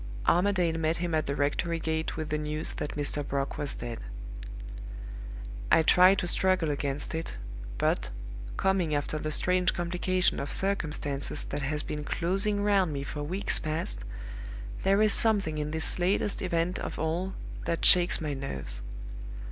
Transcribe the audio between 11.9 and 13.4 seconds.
closing round me for